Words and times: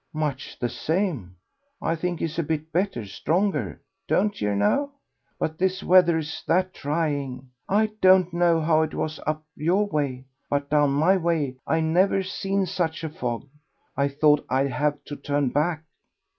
"Much 0.15 0.57
the 0.57 0.67
same.... 0.67 1.35
I 1.79 1.95
think 1.95 2.21
he's 2.21 2.39
a 2.39 2.41
bit 2.41 2.71
better; 2.71 3.05
stronger, 3.05 3.79
don't 4.07 4.41
yer 4.41 4.55
know. 4.55 4.93
But 5.37 5.59
this 5.59 5.83
weather 5.83 6.17
is 6.17 6.41
that 6.47 6.73
trying. 6.73 7.51
I 7.69 7.91
don't 8.01 8.33
know 8.33 8.61
how 8.61 8.81
it 8.81 8.95
was 8.95 9.19
up 9.27 9.43
your 9.55 9.85
way, 9.85 10.25
but 10.49 10.71
down 10.71 10.89
my 10.93 11.17
way 11.17 11.57
I 11.67 11.81
never 11.81 12.23
seed 12.23 12.67
such 12.67 13.03
a 13.03 13.09
fog. 13.09 13.47
I 13.95 14.07
thought 14.07 14.43
I'd 14.49 14.71
have 14.71 15.03
to 15.03 15.15
turn 15.15 15.49
back." 15.49 15.83